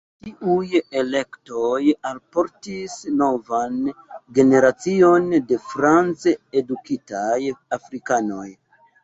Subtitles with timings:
[0.27, 3.77] Tiuj elektoj alportis novan
[4.39, 7.39] generacion de franc-edukitaj
[7.81, 8.49] afrikanoj.